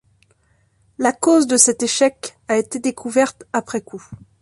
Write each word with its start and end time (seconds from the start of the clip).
La 0.97 1.13
cause 1.13 1.45
de 1.45 1.57
cet 1.57 1.83
échec 1.83 2.35
a 2.47 2.57
été 2.57 2.79
découverte 2.79 3.43
après 3.53 3.81
coup. 3.81 4.03